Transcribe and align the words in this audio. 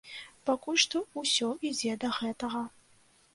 Пакуль 0.49 0.79
што 0.83 1.01
ўсё 1.23 1.51
ідзе 1.69 1.93
да 2.05 2.11
гэтага. 2.17 2.65